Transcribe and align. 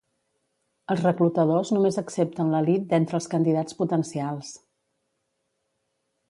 Els 0.93 1.01
reclutadors 1.07 1.71
només 1.75 1.99
accepten 2.03 2.49
l'elit 2.53 2.87
d'entre 2.95 3.19
els 3.19 3.29
candidats 3.35 3.79
potencials. 3.83 4.51